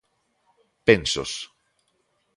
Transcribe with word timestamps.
Pensos 0.87 1.31